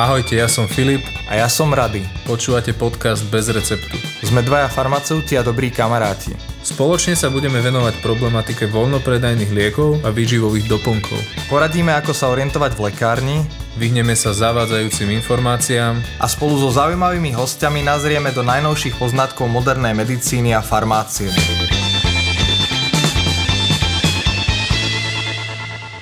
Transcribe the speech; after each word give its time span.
Ahojte, 0.00 0.32
ja 0.32 0.48
som 0.48 0.64
Filip. 0.64 1.04
A 1.28 1.36
ja 1.36 1.44
som 1.44 1.76
Rady. 1.76 2.00
Počúvate 2.24 2.72
podcast 2.72 3.20
Bez 3.28 3.52
receptu. 3.52 4.00
Sme 4.24 4.40
dvaja 4.40 4.72
farmaceuti 4.72 5.36
a 5.36 5.44
dobrí 5.44 5.68
kamaráti. 5.68 6.32
Spoločne 6.64 7.12
sa 7.12 7.28
budeme 7.28 7.60
venovať 7.60 8.00
problematike 8.00 8.64
voľnopredajných 8.72 9.52
liekov 9.52 10.00
a 10.00 10.08
výživových 10.08 10.72
doplnkov. 10.72 11.20
Poradíme, 11.52 11.92
ako 11.92 12.16
sa 12.16 12.32
orientovať 12.32 12.80
v 12.80 12.84
lekárni, 12.88 13.38
Vyhneme 13.76 14.16
sa 14.16 14.32
zavádzajúcim 14.32 15.20
informáciám 15.20 16.00
a 16.16 16.24
spolu 16.24 16.56
so 16.56 16.72
zaujímavými 16.72 17.36
hostiami 17.36 17.84
nazrieme 17.84 18.32
do 18.32 18.40
najnovších 18.40 18.96
poznatkov 18.96 19.52
modernej 19.52 19.92
medicíny 19.92 20.56
a 20.56 20.64
farmácie. 20.64 21.28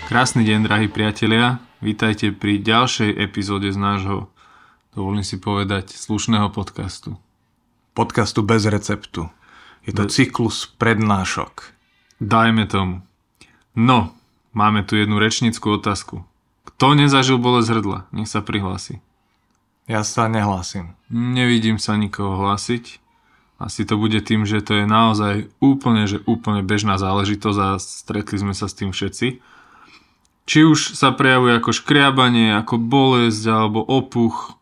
Krásny 0.06 0.46
deň, 0.46 0.58
drahí 0.62 0.86
priatelia. 0.86 1.67
Vítajte 1.78 2.34
pri 2.34 2.58
ďalšej 2.58 3.14
epizóde 3.22 3.70
z 3.70 3.78
nášho, 3.78 4.26
dovolím 4.98 5.22
si 5.22 5.38
povedať, 5.38 5.94
slušného 5.94 6.50
podcastu. 6.50 7.14
Podcastu 7.94 8.42
bez 8.42 8.66
receptu. 8.66 9.30
Je 9.86 9.94
to 9.94 10.02
Be- 10.02 10.10
cyklus 10.10 10.66
prednášok. 10.74 11.70
Dajme 12.18 12.66
tomu. 12.66 13.06
No, 13.78 14.10
máme 14.50 14.82
tu 14.82 14.98
jednu 14.98 15.22
rečnickú 15.22 15.78
otázku. 15.78 16.26
Kto 16.66 16.98
nezažil 16.98 17.38
bolesť 17.38 17.78
hrdla? 17.78 18.10
Nech 18.10 18.26
sa 18.26 18.42
prihlási. 18.42 18.98
Ja 19.86 20.02
sa 20.02 20.26
nehlásim. 20.26 20.98
Nevidím 21.14 21.78
sa 21.78 21.94
nikoho 21.94 22.42
hlásiť. 22.42 22.98
Asi 23.62 23.86
to 23.86 23.94
bude 23.94 24.18
tým, 24.26 24.50
že 24.50 24.66
to 24.66 24.82
je 24.82 24.86
naozaj 24.86 25.46
úplne, 25.62 26.10
že 26.10 26.26
úplne 26.26 26.66
bežná 26.66 26.98
záležitosť 26.98 27.58
a 27.62 27.78
stretli 27.78 28.34
sme 28.34 28.50
sa 28.50 28.66
s 28.66 28.74
tým 28.74 28.90
všetci. 28.90 29.57
Či 30.48 30.64
už 30.64 30.96
sa 30.96 31.12
prejavuje 31.12 31.60
ako 31.60 31.76
škriabanie, 31.76 32.56
ako 32.56 32.80
bolesť 32.80 33.44
alebo 33.52 33.84
opuch, 33.84 34.56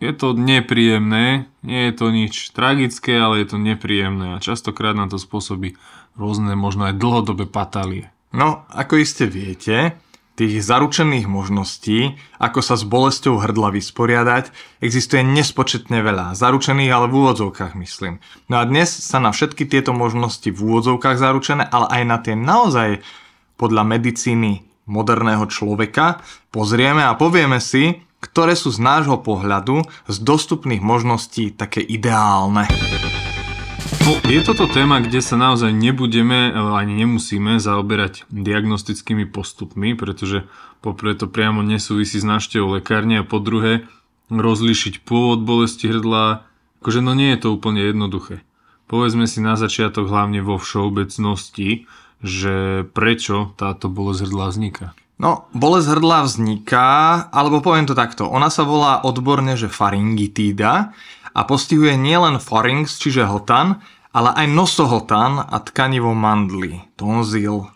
je 0.00 0.14
to 0.16 0.32
nepríjemné, 0.32 1.50
nie 1.60 1.90
je 1.90 1.92
to 1.92 2.06
nič 2.08 2.54
tragické, 2.56 3.18
ale 3.18 3.44
je 3.44 3.52
to 3.52 3.58
nepríjemné 3.60 4.38
a 4.38 4.42
častokrát 4.42 4.96
nám 4.96 5.12
to 5.12 5.20
spôsobí 5.20 5.76
rôzne, 6.16 6.56
možno 6.56 6.88
aj 6.88 6.96
dlhodobé 6.96 7.44
patálie. 7.44 8.08
No, 8.32 8.64
ako 8.72 9.04
iste 9.04 9.28
viete, 9.28 10.00
tých 10.38 10.62
zaručených 10.62 11.26
možností, 11.26 12.14
ako 12.38 12.62
sa 12.62 12.78
s 12.78 12.86
bolesťou 12.86 13.42
hrdla 13.42 13.74
vysporiadať, 13.74 14.54
existuje 14.78 15.26
nespočetne 15.26 15.98
veľa. 15.98 16.38
Zaručených, 16.38 16.94
ale 16.94 17.10
v 17.10 17.18
úvodzovkách 17.18 17.74
myslím. 17.74 18.22
No 18.46 18.62
a 18.62 18.64
dnes 18.64 18.86
sa 18.86 19.18
na 19.18 19.34
všetky 19.34 19.66
tieto 19.66 19.90
možnosti 19.90 20.46
v 20.46 20.56
úvodzovkách 20.56 21.18
zaručené, 21.18 21.66
ale 21.66 21.90
aj 21.90 22.02
na 22.06 22.16
tie 22.22 22.38
naozaj 22.38 23.02
podľa 23.58 23.82
medicíny 23.82 24.67
moderného 24.88 25.44
človeka 25.46 26.24
pozrieme 26.50 27.04
a 27.04 27.14
povieme 27.14 27.60
si, 27.60 28.00
ktoré 28.18 28.58
sú 28.58 28.74
z 28.74 28.82
nášho 28.82 29.22
pohľadu 29.22 29.86
z 30.10 30.16
dostupných 30.18 30.82
možností 30.82 31.54
také 31.54 31.78
ideálne. 31.78 32.66
No, 34.02 34.16
je 34.24 34.40
toto 34.40 34.64
téma, 34.66 35.04
kde 35.04 35.20
sa 35.20 35.36
naozaj 35.36 35.68
nebudeme, 35.68 36.50
ani 36.52 37.04
nemusíme 37.04 37.60
zaoberať 37.60 38.24
diagnostickými 38.32 39.28
postupmi, 39.28 39.92
pretože 39.92 40.48
poprvé 40.80 41.12
to 41.14 41.28
priamo 41.28 41.60
nesúvisí 41.60 42.16
s 42.16 42.24
návštevou 42.24 42.80
lekárne 42.80 43.20
a 43.20 43.28
po 43.28 43.38
druhé 43.38 43.84
rozlíšiť 44.32 45.04
pôvod 45.04 45.44
bolesti 45.44 45.92
hrdla, 45.92 46.44
akože 46.80 47.00
no 47.04 47.12
nie 47.12 47.36
je 47.36 47.40
to 47.44 47.48
úplne 47.52 47.84
jednoduché. 47.84 48.44
Povedzme 48.88 49.28
si 49.28 49.44
na 49.44 49.60
začiatok 49.60 50.08
hlavne 50.08 50.40
vo 50.40 50.56
všeobecnosti, 50.56 51.84
že 52.22 52.86
prečo 52.90 53.54
táto 53.54 53.86
bolesť 53.86 54.26
hrdla 54.26 54.46
vzniká? 54.50 54.86
No, 55.18 55.50
bolesť 55.50 55.98
hrdla 55.98 56.18
vzniká, 56.30 56.88
alebo 57.34 57.58
poviem 57.58 57.90
to 57.90 57.98
takto, 57.98 58.30
ona 58.30 58.50
sa 58.54 58.62
volá 58.62 59.02
odborne, 59.02 59.58
že 59.58 59.66
faringitída 59.66 60.94
a 61.34 61.40
postihuje 61.42 61.98
nielen 61.98 62.38
pharynx, 62.38 63.02
čiže 63.02 63.26
hltan, 63.26 63.82
ale 64.14 64.30
aj 64.34 64.46
nosohltan 64.46 65.42
a 65.42 65.58
tkanivo 65.58 66.14
mandly, 66.14 66.86
tonzil. 66.94 67.66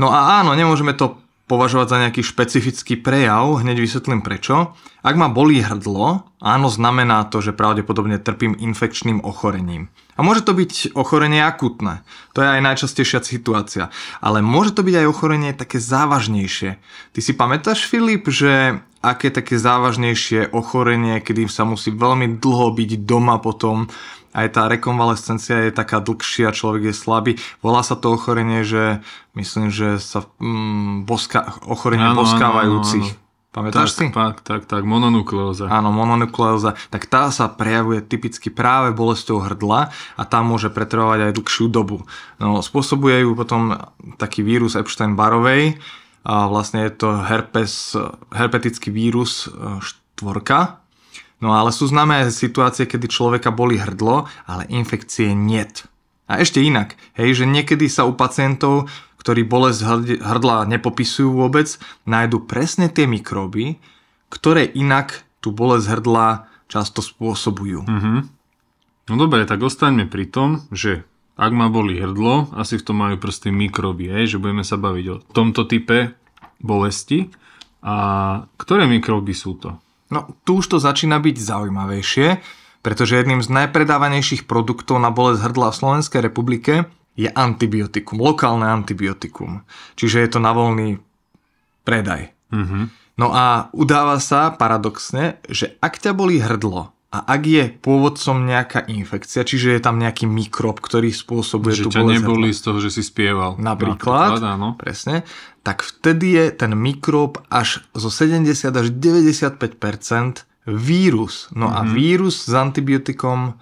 No 0.00 0.08
a 0.08 0.40
áno, 0.40 0.56
nemôžeme 0.56 0.96
to 0.96 1.20
považovať 1.48 1.86
za 1.88 1.96
nejaký 2.04 2.22
špecifický 2.22 3.00
prejav, 3.00 3.64
hneď 3.64 3.80
vysvetlím 3.80 4.20
prečo. 4.20 4.76
Ak 5.00 5.16
ma 5.16 5.32
bolí 5.32 5.64
hrdlo, 5.64 6.28
áno, 6.44 6.68
znamená 6.68 7.24
to, 7.32 7.40
že 7.40 7.56
pravdepodobne 7.56 8.20
trpím 8.20 8.52
infekčným 8.52 9.24
ochorením. 9.24 9.88
A 10.18 10.26
môže 10.26 10.44
to 10.44 10.52
byť 10.52 10.98
ochorenie 10.98 11.40
akutné, 11.40 12.02
to 12.36 12.42
je 12.42 12.48
aj 12.50 12.60
najčastejšia 12.60 13.22
situácia, 13.22 13.84
ale 14.18 14.42
môže 14.42 14.74
to 14.74 14.82
byť 14.82 14.94
aj 15.00 15.06
ochorenie 15.06 15.54
také 15.54 15.78
závažnejšie. 15.78 16.70
Ty 17.14 17.20
si 17.22 17.32
pamätáš, 17.32 17.86
Filip, 17.86 18.26
že 18.28 18.82
aké 19.04 19.30
také 19.30 19.56
závažnejšie 19.56 20.50
ochorenie, 20.50 21.22
kedy 21.22 21.46
sa 21.46 21.62
musí 21.62 21.94
veľmi 21.94 22.38
dlho 22.42 22.74
byť 22.74 22.90
doma 23.06 23.38
potom, 23.38 23.86
aj 24.36 24.46
tá 24.54 24.68
rekonvalescencia 24.68 25.66
je 25.66 25.72
taká 25.72 26.04
dlhšia, 26.04 26.52
človek 26.52 26.92
je 26.92 26.94
slabý. 26.94 27.32
Volá 27.64 27.80
sa 27.80 27.96
to 27.96 28.12
ochorenie, 28.12 28.62
že 28.62 29.00
myslím, 29.34 29.72
že 29.72 29.96
sa 29.98 30.28
mm, 30.38 31.08
boska, 31.08 31.58
ochorenie 31.66 32.12
áno, 32.12 32.22
boskávajúcich. 32.22 33.08
Áno, 33.08 33.18
áno. 33.18 33.26
Pamätáš 33.48 33.96
tak, 33.96 33.98
si? 33.98 34.04
Tak, 34.12 34.34
tak, 34.44 34.62
tak, 34.68 34.82
mononukleóza. 34.84 35.72
Áno, 35.72 35.88
mononukleóza. 35.88 36.76
Tak 36.92 37.08
tá 37.08 37.32
sa 37.32 37.48
prejavuje 37.48 38.04
typicky 38.04 38.52
práve 38.52 38.92
bolestou 38.92 39.40
hrdla 39.40 39.88
a 40.20 40.22
tá 40.28 40.44
môže 40.44 40.68
pretrvávať 40.68 41.32
aj 41.32 41.36
dlhšiu 41.40 41.66
dobu. 41.72 42.04
No, 42.36 42.60
spôsobuje 42.60 43.24
ju 43.24 43.32
potom 43.32 43.72
taký 44.20 44.44
vírus 44.44 44.76
Epstein-Barovej 44.76 45.80
a 46.28 46.44
vlastne 46.52 46.84
je 46.84 46.92
to 46.92 47.24
herpes, 47.24 47.96
herpetický 48.28 48.92
vírus 48.92 49.48
e, 49.48 49.80
štvorka, 49.80 50.84
No 51.38 51.54
ale 51.54 51.70
sú 51.70 51.86
známe 51.86 52.18
aj 52.26 52.34
situácie, 52.34 52.84
kedy 52.90 53.06
človeka 53.06 53.54
boli 53.54 53.78
hrdlo, 53.78 54.26
ale 54.42 54.66
infekcie 54.66 55.30
niet. 55.38 55.86
A 56.26 56.42
ešte 56.42 56.58
inak, 56.60 56.98
hej, 57.14 57.42
že 57.42 57.44
niekedy 57.46 57.86
sa 57.86 58.04
u 58.04 58.12
pacientov, 58.12 58.90
ktorí 59.22 59.46
bolesť 59.46 59.80
hrdla 60.18 60.66
nepopisujú 60.66 61.30
vôbec, 61.38 61.78
nájdu 62.04 62.42
presne 62.44 62.90
tie 62.90 63.06
mikróby, 63.06 63.78
ktoré 64.28 64.66
inak 64.66 65.24
tú 65.38 65.54
bolesť 65.54 65.98
hrdla 65.98 66.50
často 66.68 67.00
spôsobujú. 67.00 67.86
Mm-hmm. 67.86 68.18
No 69.08 69.14
dobre, 69.16 69.48
tak 69.48 69.62
ostaňme 69.64 70.04
pri 70.04 70.28
tom, 70.28 70.68
že 70.68 71.06
ak 71.38 71.52
ma 71.54 71.70
boli 71.70 72.02
hrdlo, 72.02 72.50
asi 72.58 72.82
v 72.82 72.84
tom 72.84 72.98
majú 72.98 73.14
prsty 73.22 73.54
mikróby, 73.54 74.10
hej, 74.10 74.34
že 74.34 74.42
budeme 74.42 74.66
sa 74.66 74.74
baviť 74.74 75.06
o 75.06 75.22
tomto 75.22 75.70
type 75.70 76.18
bolesti. 76.58 77.30
A 77.86 77.94
ktoré 78.58 78.90
mikróby 78.90 79.30
sú 79.38 79.54
to? 79.54 79.78
No, 80.10 80.26
tu 80.42 80.58
už 80.58 80.66
to 80.66 80.78
začína 80.82 81.22
byť 81.22 81.36
zaujímavejšie, 81.38 82.28
pretože 82.82 83.14
jedným 83.14 83.38
z 83.38 83.54
najpredávanejších 83.54 84.50
produktov 84.50 84.98
na 84.98 85.14
bolesť 85.14 85.46
hrdla 85.46 85.70
v 85.70 85.78
Slovenskej 85.78 86.20
republike 86.26 86.90
je 87.14 87.30
antibiotikum, 87.30 88.18
lokálne 88.18 88.66
antibiotikum. 88.66 89.62
Čiže 89.94 90.26
je 90.26 90.28
to 90.34 90.38
na 90.42 90.50
voľný 90.50 90.98
predaj. 91.86 92.34
Mm-hmm. 92.50 92.84
No 93.18 93.30
a 93.30 93.70
udáva 93.74 94.18
sa 94.18 94.54
paradoxne, 94.54 95.38
že 95.46 95.78
ak 95.78 96.02
ťa 96.02 96.14
bolí 96.14 96.42
hrdlo 96.42 96.97
a 97.08 97.24
ak 97.24 97.42
je 97.48 97.64
pôvodcom 97.80 98.44
nejaká 98.44 98.84
infekcia, 98.84 99.40
čiže 99.40 99.72
je 99.72 99.80
tam 99.80 99.96
nejaký 99.96 100.28
mikrob, 100.28 100.76
ktorý 100.76 101.08
spôsobuje 101.08 101.80
že 101.80 101.88
tú 101.88 101.90
bolesť 101.90 102.04
ťa 102.04 102.14
neboli 102.20 102.48
z 102.52 102.60
toho, 102.60 102.78
že 102.84 102.90
si 102.92 103.00
spieval. 103.00 103.56
Napríklad, 103.56 104.36
napríklad 104.36 104.44
áno. 104.44 104.68
presne 104.76 105.24
tak 105.68 105.84
vtedy 105.84 106.32
je 106.32 106.44
ten 106.64 106.72
mikrob 106.72 107.44
až 107.52 107.84
zo 107.92 108.08
70 108.08 108.48
až 108.72 108.88
95% 108.88 110.48
vírus. 110.64 111.52
No 111.52 111.68
mm-hmm. 111.68 111.76
a 111.76 111.80
mhm. 111.84 111.92
vírus 111.92 112.36
s 112.48 112.52
antibiotikom 112.56 113.60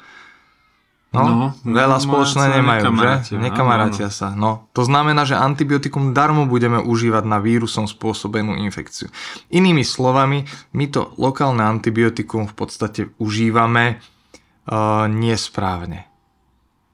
no, 1.15 1.23
no 1.23 1.47
veľa 1.63 1.99
no, 1.99 2.03
spoločné 2.03 2.45
nemajú, 2.59 2.83
že? 2.99 3.39
Nekamarátia 3.39 4.09
sa. 4.11 4.35
No, 4.35 4.67
to 4.75 4.83
znamená, 4.83 5.23
že 5.23 5.39
antibiotikum 5.39 6.11
darmo 6.11 6.49
budeme 6.51 6.83
užívať 6.83 7.25
na 7.25 7.39
vírusom 7.39 7.87
spôsobenú 7.87 8.59
infekciu. 8.59 9.11
Inými 9.55 9.87
slovami, 9.87 10.45
my 10.75 10.85
to 10.91 11.15
lokálne 11.17 11.63
antibiotikum 11.63 12.51
v 12.51 12.55
podstate 12.55 13.01
užívame 13.23 13.99
uh, 13.99 15.07
nesprávne. 15.07 16.11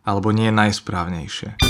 Alebo 0.02 0.34
nie 0.34 0.50
najsprávnejšie. 0.50 1.62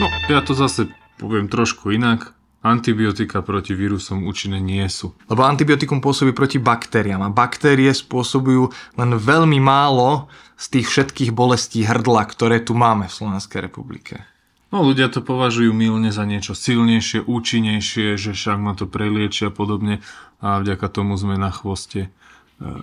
No, 0.00 0.06
ja 0.28 0.42
to 0.42 0.52
zase 0.56 0.90
poviem 1.20 1.46
trošku 1.46 1.94
inak. 1.94 2.34
Antibiotika 2.60 3.40
proti 3.40 3.72
vírusom 3.72 4.28
účinné 4.28 4.60
nie 4.60 4.84
sú. 4.92 5.16
Lebo 5.32 5.48
antibiotikum 5.48 6.04
pôsobí 6.04 6.36
proti 6.36 6.60
baktériám 6.60 7.24
a 7.24 7.32
baktérie 7.32 7.88
spôsobujú 7.88 8.68
len 9.00 9.10
veľmi 9.16 9.56
málo 9.56 10.28
z 10.60 10.76
tých 10.76 10.86
všetkých 10.92 11.32
bolestí 11.32 11.88
hrdla, 11.88 12.28
ktoré 12.28 12.60
tu 12.60 12.76
máme 12.76 13.08
v 13.08 13.16
Slovenskej 13.16 13.64
republike. 13.64 14.28
No 14.70 14.84
ľudia 14.84 15.08
to 15.08 15.24
považujú 15.24 15.72
milne 15.72 16.12
za 16.12 16.28
niečo 16.28 16.52
silnejšie, 16.52 17.24
účinnejšie, 17.24 18.20
že 18.20 18.36
však 18.36 18.58
ma 18.60 18.76
to 18.76 18.84
preliečia 18.84 19.48
a 19.48 19.54
podobne 19.56 20.04
a 20.44 20.60
vďaka 20.60 20.86
tomu 20.92 21.16
sme 21.16 21.40
na 21.40 21.48
chvoste 21.48 22.06
e, 22.06 22.08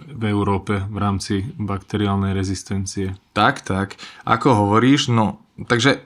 v 0.10 0.24
Európe 0.26 0.84
v 0.90 0.98
rámci 0.98 1.54
bakteriálnej 1.56 2.34
rezistencie. 2.34 3.16
Tak, 3.38 3.62
tak. 3.62 4.02
Ako 4.26 4.68
hovoríš, 4.68 5.14
no, 5.14 5.40
takže 5.70 6.04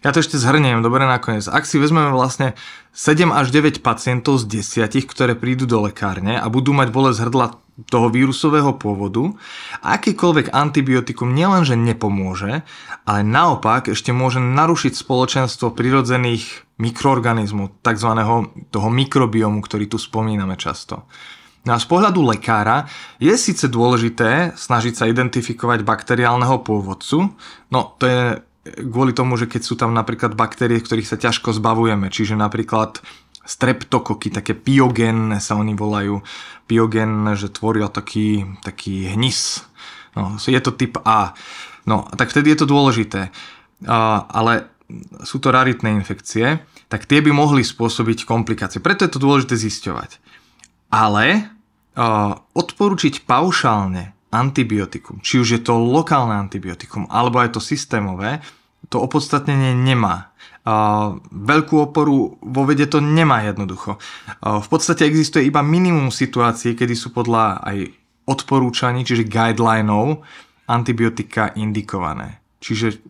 ja 0.00 0.10
to 0.16 0.24
ešte 0.24 0.40
zhrniem, 0.40 0.80
dobre 0.80 1.04
nakoniec. 1.04 1.44
Ak 1.44 1.68
si 1.68 1.76
vezmeme 1.76 2.08
vlastne 2.08 2.56
7 2.96 3.28
až 3.30 3.52
9 3.52 3.84
pacientov 3.84 4.40
z 4.40 4.64
10, 4.64 4.88
ktoré 5.04 5.36
prídu 5.36 5.68
do 5.68 5.84
lekárne 5.84 6.40
a 6.40 6.48
budú 6.48 6.72
mať 6.72 6.88
bolesť 6.88 7.28
hrdla 7.28 7.46
toho 7.86 8.10
vírusového 8.10 8.74
pôvodu, 8.74 9.38
akýkoľvek 9.84 10.50
antibiotikum 10.50 11.30
nielenže 11.30 11.78
nepomôže, 11.78 12.66
ale 13.06 13.20
naopak 13.22 13.92
ešte 13.92 14.10
môže 14.10 14.42
narušiť 14.42 14.98
spoločenstvo 14.98 15.76
prirodzených 15.76 16.66
mikroorganizmov, 16.80 17.78
tzv. 17.84 18.10
toho 18.72 18.88
mikrobiomu, 18.90 19.62
ktorý 19.62 19.86
tu 19.86 19.98
spomíname 20.00 20.58
často. 20.58 21.06
No 21.66 21.76
a 21.76 21.82
z 21.82 21.86
pohľadu 21.90 22.24
lekára 22.24 22.88
je 23.20 23.34
síce 23.36 23.68
dôležité 23.68 24.56
snažiť 24.56 24.94
sa 24.94 25.04
identifikovať 25.10 25.84
bakteriálneho 25.84 26.64
pôvodcu, 26.64 27.36
no 27.68 27.80
to 28.00 28.04
je 28.08 28.22
kvôli 28.76 29.16
tomu, 29.16 29.38
že 29.38 29.48
keď 29.48 29.62
sú 29.64 29.74
tam 29.78 29.94
napríklad 29.94 30.36
baktérie, 30.36 30.80
ktorých 30.80 31.08
sa 31.08 31.20
ťažko 31.20 31.56
zbavujeme, 31.56 32.12
čiže 32.12 32.36
napríklad 32.36 33.00
streptokoky, 33.48 34.28
také 34.28 34.52
piogénne 34.52 35.40
sa 35.40 35.56
oni 35.56 35.72
volajú, 35.72 36.20
piogénne, 36.68 37.32
že 37.32 37.48
tvoria 37.48 37.88
taký, 37.88 38.44
taký 38.60 39.08
hnis. 39.16 39.64
No, 40.12 40.36
je 40.36 40.60
to 40.60 40.76
typ 40.76 41.00
A. 41.08 41.32
No, 41.88 42.04
tak 42.12 42.28
vtedy 42.28 42.52
je 42.52 42.60
to 42.60 42.68
dôležité. 42.68 43.32
Uh, 43.80 44.20
ale 44.28 44.68
sú 45.24 45.40
to 45.40 45.48
raritné 45.48 45.96
infekcie, 45.96 46.60
tak 46.92 47.08
tie 47.08 47.24
by 47.24 47.32
mohli 47.32 47.64
spôsobiť 47.64 48.28
komplikácie. 48.28 48.84
Preto 48.84 49.08
je 49.08 49.12
to 49.16 49.24
dôležité 49.24 49.56
zisťovať. 49.56 50.20
Ale 50.92 51.48
uh, 51.96 52.36
odporučiť 52.52 53.24
paušálne 53.24 54.12
antibiotikum, 54.28 55.24
či 55.24 55.40
už 55.40 55.48
je 55.56 55.60
to 55.64 55.80
lokálne 55.80 56.36
antibiotikum, 56.36 57.08
alebo 57.08 57.40
je 57.40 57.52
to 57.56 57.64
systémové, 57.64 58.44
to 58.88 59.04
opodstatnenie 59.04 59.76
nemá. 59.76 60.32
Veľkú 61.32 61.88
oporu 61.88 62.36
vo 62.40 62.62
vede 62.68 62.84
to 62.88 63.00
nemá 63.00 63.40
jednoducho. 63.48 63.96
V 64.40 64.68
podstate 64.68 65.08
existuje 65.08 65.48
iba 65.48 65.64
minimum 65.64 66.12
situácií, 66.12 66.76
kedy 66.76 66.92
sú 66.92 67.12
podľa 67.16 67.64
aj 67.64 67.88
odporúčaní, 68.28 69.08
čiže 69.08 69.24
guidelinov, 69.24 70.20
antibiotika 70.68 71.56
indikované. 71.56 72.44
Čiže 72.60 73.00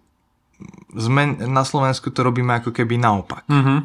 sme, 0.95 1.35
na 1.43 1.67
Slovensku 1.67 2.15
to 2.15 2.23
robíme 2.23 2.55
ako 2.63 2.71
keby 2.71 2.95
naopak. 2.99 3.43
Mm-hmm. 3.51 3.79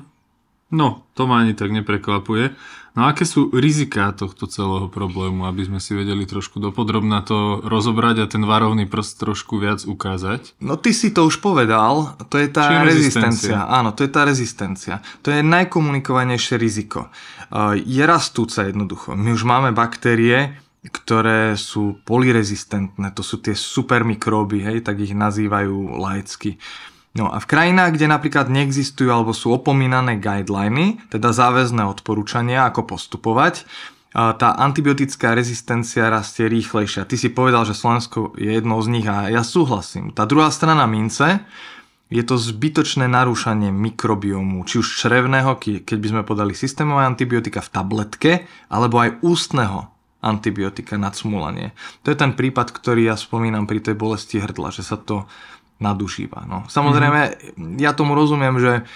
No, 0.73 1.05
to 1.13 1.29
ma 1.29 1.45
ani 1.45 1.53
tak 1.53 1.69
neprekvapuje. 1.69 2.57
No 2.93 3.09
aké 3.09 3.25
sú 3.25 3.49
riziká 3.49 4.13
tohto 4.13 4.45
celého 4.45 4.85
problému, 4.85 5.49
aby 5.49 5.65
sme 5.65 5.81
si 5.81 5.97
vedeli 5.97 6.29
trošku 6.29 6.61
dopodrobná 6.61 7.25
to 7.25 7.57
rozobrať 7.65 8.15
a 8.21 8.29
ten 8.29 8.45
varovný 8.45 8.85
prst 8.85 9.17
trošku 9.17 9.57
viac 9.57 9.81
ukázať? 9.81 10.57
No 10.61 10.77
ty 10.77 10.93
si 10.93 11.09
to 11.09 11.25
už 11.25 11.41
povedal, 11.41 12.13
to 12.29 12.37
je 12.37 12.53
tá 12.53 12.85
rezistencia. 12.85 12.85
rezistencia. 12.85 13.57
Áno, 13.65 13.97
to 13.97 14.05
je 14.05 14.11
tá 14.13 14.21
rezistencia. 14.25 14.93
To 15.25 15.33
je 15.33 15.41
najkomunikovanejšie 15.41 16.55
riziko. 16.61 17.09
Je 17.81 18.03
rastúca 18.05 18.69
jednoducho. 18.69 19.17
My 19.17 19.33
už 19.33 19.41
máme 19.41 19.73
baktérie, 19.73 20.53
ktoré 20.85 21.57
sú 21.57 21.97
polyrezistentné, 22.05 23.09
to 23.15 23.25
sú 23.25 23.41
tie 23.41 23.57
supermikróby, 23.57 24.61
hej, 24.61 24.77
tak 24.85 25.01
ich 25.01 25.17
nazývajú 25.17 25.97
laicky. 25.97 26.61
No 27.13 27.29
a 27.29 27.37
v 27.37 27.45
krajinách, 27.45 27.93
kde 27.93 28.09
napríklad 28.09 28.49
neexistujú 28.49 29.13
alebo 29.13 29.37
sú 29.37 29.53
opomínané 29.53 30.17
guideliny, 30.17 30.97
teda 31.13 31.29
záväzné 31.29 31.85
odporúčania, 31.85 32.65
ako 32.65 32.97
postupovať, 32.97 33.69
tá 34.13 34.49
antibiotická 34.57 35.33
rezistencia 35.33 36.09
rastie 36.09 36.45
rýchlejšia. 36.45 37.05
Ty 37.05 37.15
si 37.17 37.33
povedal, 37.33 37.65
že 37.65 37.77
Slovensko 37.77 38.37
je 38.37 38.57
jednou 38.57 38.77
z 38.81 38.87
nich 38.93 39.05
a 39.09 39.29
ja 39.29 39.41
súhlasím. 39.41 40.13
Tá 40.13 40.29
druhá 40.29 40.53
strana 40.53 40.85
mince 40.85 41.41
je 42.13 42.21
to 42.21 42.37
zbytočné 42.37 43.09
narúšanie 43.09 43.73
mikrobiomu, 43.73 44.61
či 44.69 44.85
už 44.85 45.01
črevného, 45.01 45.57
keď 45.57 45.97
by 45.97 46.07
sme 46.13 46.21
podali 46.21 46.53
systémové 46.53 47.09
antibiotika 47.09 47.57
v 47.61 47.73
tabletke, 47.73 48.31
alebo 48.69 49.01
aj 49.01 49.17
ústneho 49.25 49.89
antibiotika 50.21 50.93
na 50.93 51.09
cmulanie. 51.09 51.73
To 52.05 52.13
je 52.13 52.17
ten 52.17 52.37
prípad, 52.37 52.69
ktorý 52.69 53.09
ja 53.09 53.17
spomínam 53.17 53.65
pri 53.65 53.81
tej 53.81 53.97
bolesti 53.97 54.37
hrdla, 54.37 54.69
že 54.69 54.85
sa 54.85 54.97
to 54.97 55.25
nadužíva. 55.83 56.47
No. 56.47 56.63
Samozrejme, 56.71 57.19
mm-hmm. 57.35 57.83
ja 57.83 57.91
tomu 57.91 58.15
rozumiem, 58.15 58.55
že 58.55 58.87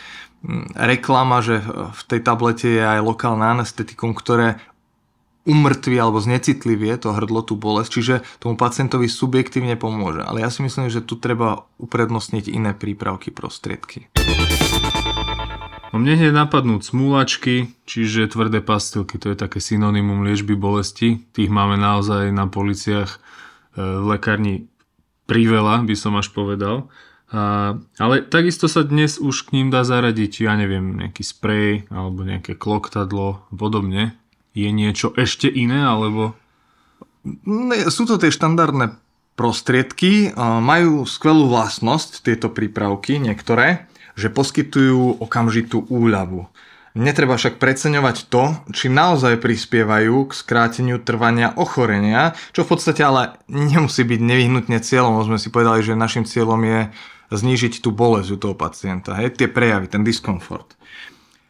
mm, 0.48 0.80
reklama, 0.80 1.44
že 1.44 1.60
v 1.92 2.02
tej 2.08 2.20
tablete 2.24 2.68
je 2.72 2.84
aj 2.84 3.04
lokálne 3.04 3.44
anestetikum, 3.44 4.16
ktoré 4.16 4.64
umrtví 5.48 5.96
alebo 5.96 6.20
znecitlivie 6.20 7.00
to 7.00 7.16
hrdlo, 7.16 7.40
tú 7.40 7.56
bolesť, 7.56 7.90
čiže 7.92 8.16
tomu 8.44 8.60
pacientovi 8.60 9.08
subjektívne 9.08 9.80
pomôže. 9.80 10.20
Ale 10.20 10.44
ja 10.44 10.52
si 10.52 10.60
myslím, 10.60 10.92
že 10.92 11.00
tu 11.00 11.16
treba 11.16 11.64
uprednostniť 11.80 12.52
iné 12.52 12.76
prípravky, 12.76 13.32
prostriedky. 13.32 14.12
No 15.96 16.04
mne 16.04 16.20
hneď 16.20 16.36
napadnú 16.36 16.84
cmúlačky, 16.84 17.72
čiže 17.88 18.28
tvrdé 18.28 18.60
pastilky, 18.60 19.16
to 19.16 19.32
je 19.32 19.38
také 19.40 19.64
synonymum 19.64 20.28
liečby 20.28 20.60
bolesti. 20.60 21.24
Tých 21.32 21.48
máme 21.48 21.80
naozaj 21.80 22.36
na 22.36 22.52
policiach 22.52 23.16
e, 23.16 23.18
v 23.80 24.06
lekárni 24.12 24.68
priveľa, 25.28 25.84
by 25.84 25.96
som 26.00 26.16
až 26.16 26.32
povedal. 26.32 26.88
A, 27.28 27.76
ale 28.00 28.24
takisto 28.24 28.72
sa 28.72 28.88
dnes 28.88 29.20
už 29.20 29.52
k 29.52 29.60
ním 29.60 29.68
dá 29.68 29.84
zaradiť, 29.84 30.48
ja 30.48 30.56
neviem, 30.56 30.96
nejaký 30.96 31.22
sprej 31.28 31.86
alebo 31.92 32.24
nejaké 32.24 32.56
kloktadlo 32.56 33.44
a 33.46 33.54
podobne. 33.54 34.16
Je 34.56 34.72
niečo 34.72 35.14
ešte 35.14 35.52
iné, 35.52 35.84
alebo... 35.86 36.34
Sú 37.92 38.08
to 38.08 38.16
tie 38.16 38.32
štandardné 38.32 38.96
prostriedky, 39.36 40.32
majú 40.40 41.04
skvelú 41.04 41.52
vlastnosť 41.52 42.24
tieto 42.24 42.48
prípravky, 42.48 43.20
niektoré, 43.20 43.86
že 44.16 44.34
poskytujú 44.34 45.22
okamžitú 45.22 45.86
úľavu. 45.92 46.50
Netreba 46.96 47.36
však 47.36 47.60
preceňovať 47.60 48.32
to, 48.32 48.56
či 48.72 48.88
naozaj 48.88 49.42
prispievajú 49.42 50.30
k 50.30 50.32
skráteniu 50.32 50.98
trvania 51.04 51.52
ochorenia, 51.58 52.38
čo 52.56 52.64
v 52.64 52.72
podstate 52.74 53.04
ale 53.04 53.38
nemusí 53.52 54.06
byť 54.08 54.20
nevyhnutne 54.22 54.80
cieľom. 54.80 55.22
Sme 55.26 55.38
si 55.42 55.52
povedali, 55.52 55.84
že 55.84 56.00
našim 56.00 56.24
cieľom 56.24 56.62
je 56.64 56.80
znížiť 57.28 57.84
tú 57.84 57.92
bolesť 57.92 58.30
u 58.34 58.38
toho 58.40 58.56
pacienta, 58.56 59.20
hej, 59.20 59.36
tie 59.36 59.52
prejavy, 59.52 59.92
ten 59.92 60.02
diskomfort. 60.08 60.80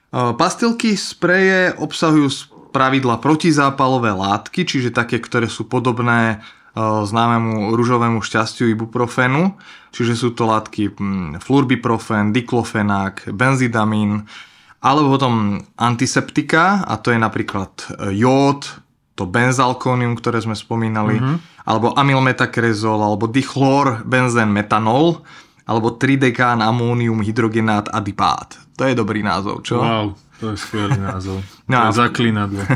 Pastilky 0.09 0.97
spreje 0.97 1.75
obsahujú 1.77 2.49
pravidla 2.73 3.21
protizápalové 3.21 4.11
látky, 4.15 4.65
čiže 4.65 4.89
také, 4.89 5.21
ktoré 5.21 5.45
sú 5.45 5.69
podobné 5.69 6.41
známemu 6.77 7.73
rúžovému 7.73 8.21
šťastiu 8.21 8.69
ibuprofenu, 8.69 9.57
čiže 9.89 10.13
sú 10.13 10.29
to 10.37 10.45
látky 10.45 10.93
hm, 10.93 11.41
flurbiprofen, 11.41 12.29
diklofenák, 12.29 13.33
benzidamín, 13.33 14.29
alebo 14.77 15.17
potom 15.17 15.57
antiseptika, 15.73 16.85
a 16.85 17.01
to 17.01 17.09
je 17.09 17.19
napríklad 17.19 17.71
e, 17.97 18.21
jód, 18.21 18.69
to 19.17 19.25
benzalkónium, 19.25 20.13
ktoré 20.13 20.37
sme 20.37 20.53
spomínali, 20.53 21.17
mm-hmm. 21.17 21.65
alebo 21.65 21.97
amylmetakrezol, 21.97 23.01
alebo 23.01 23.25
dichlor, 23.25 24.05
benzen, 24.05 24.53
metanol, 24.53 25.25
alebo 25.65 25.97
tridekán, 25.97 26.61
amónium, 26.61 27.25
hydrogenát, 27.25 27.89
adipát. 27.89 28.55
To 28.77 28.85
je 28.85 28.93
dobrý 28.93 29.25
názov, 29.25 29.65
čo? 29.65 29.81
Wow, 29.81 30.13
to 30.37 30.53
je 30.53 30.57
skvelý 30.61 31.01
názov. 31.09 31.41
No 31.65 31.75
to 31.81 31.85
je 31.89 31.97
zaklinadlo. 31.97 32.61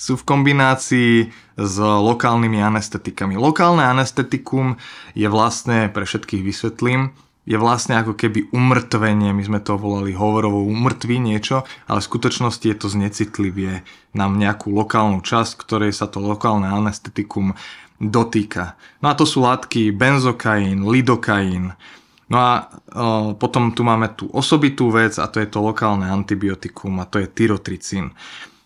Sú 0.00 0.16
v 0.16 0.24
kombinácii 0.24 1.28
s 1.60 1.76
lokálnymi 1.82 2.64
anestetikami. 2.64 3.36
Lokálne 3.36 3.84
anestetikum 3.84 4.80
je 5.12 5.28
vlastne, 5.28 5.92
pre 5.92 6.08
všetkých 6.08 6.40
vysvetlím, 6.40 7.12
je 7.48 7.56
vlastne 7.56 7.96
ako 7.96 8.14
keby 8.14 8.52
umrtvenie, 8.52 9.32
my 9.32 9.42
sme 9.42 9.60
to 9.64 9.80
volali 9.80 10.12
hovorovo 10.12 10.60
umrtví 10.68 11.16
niečo, 11.16 11.64
ale 11.88 12.04
v 12.04 12.08
skutočnosti 12.12 12.66
je 12.68 12.76
to 12.76 12.88
znecitlivie 12.92 13.82
na 14.12 14.24
nejakú 14.28 14.68
lokálnu 14.70 15.24
časť, 15.24 15.56
ktorej 15.56 15.96
sa 15.96 16.04
to 16.04 16.20
lokálne 16.20 16.68
anestetikum 16.68 17.56
dotýka. 18.00 18.76
No 19.04 19.12
a 19.12 19.14
to 19.16 19.24
sú 19.28 19.44
látky 19.44 19.92
benzokain, 19.92 20.84
lidokain. 20.84 21.76
No 22.30 22.36
a 22.38 22.50
o, 22.94 23.34
potom 23.34 23.74
tu 23.74 23.82
máme 23.82 24.12
tú 24.14 24.30
osobitú 24.30 24.88
vec 24.88 25.18
a 25.20 25.26
to 25.26 25.42
je 25.42 25.48
to 25.50 25.60
lokálne 25.60 26.06
antibiotikum 26.08 26.96
a 27.02 27.08
to 27.08 27.20
je 27.20 27.28
tyrotricín. 27.28 28.14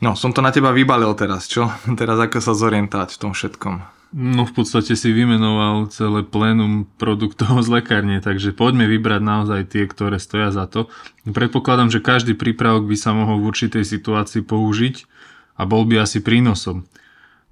No, 0.04 0.12
som 0.12 0.36
to 0.36 0.44
na 0.44 0.52
teba 0.52 0.74
vybalil 0.74 1.16
teraz, 1.16 1.48
čo? 1.48 1.72
Teraz 2.00 2.18
ako 2.20 2.38
sa 2.42 2.52
zorientovať 2.52 3.16
v 3.16 3.20
tom 3.22 3.32
všetkom? 3.32 3.74
No 4.14 4.46
v 4.46 4.54
podstate 4.54 4.94
si 4.94 5.10
vymenoval 5.10 5.90
celé 5.90 6.22
plénum 6.22 6.86
produktov 7.02 7.58
z 7.66 7.82
lekárne, 7.82 8.22
takže 8.22 8.54
poďme 8.54 8.86
vybrať 8.86 9.18
naozaj 9.18 9.60
tie, 9.74 9.90
ktoré 9.90 10.22
stoja 10.22 10.54
za 10.54 10.70
to. 10.70 10.86
Predpokladám, 11.26 11.90
že 11.90 11.98
každý 11.98 12.38
prípravok 12.38 12.86
by 12.86 12.94
sa 12.94 13.10
mohol 13.10 13.42
v 13.42 13.50
určitej 13.50 13.82
situácii 13.82 14.46
použiť 14.46 15.10
a 15.58 15.66
bol 15.66 15.82
by 15.82 16.06
asi 16.06 16.22
prínosom. 16.22 16.86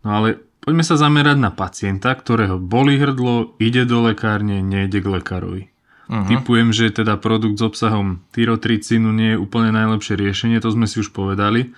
No 0.07 0.09
ale 0.23 0.39
poďme 0.63 0.87
sa 0.87 0.95
zamerať 0.95 1.43
na 1.43 1.51
pacienta, 1.51 2.15
ktorého 2.15 2.63
boli 2.63 2.95
hrdlo, 2.95 3.59
ide 3.59 3.83
do 3.83 4.07
lekárne, 4.07 4.63
nejde 4.63 5.03
k 5.03 5.19
lekárovi. 5.19 5.63
Uh-huh. 6.07 6.27
Typujem, 6.31 6.71
že 6.71 6.95
teda 6.95 7.19
produkt 7.19 7.59
s 7.59 7.67
obsahom 7.67 8.23
tyrotricínu 8.31 9.11
nie 9.11 9.35
je 9.35 9.43
úplne 9.43 9.75
najlepšie 9.75 10.15
riešenie, 10.15 10.63
to 10.63 10.71
sme 10.71 10.87
si 10.87 11.03
už 11.03 11.11
povedali. 11.11 11.75